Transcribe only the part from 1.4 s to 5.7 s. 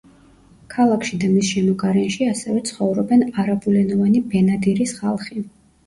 შემოგარენში ასევე ცხოვრობენ არაბულენოვანი ბენადირის ხალხი.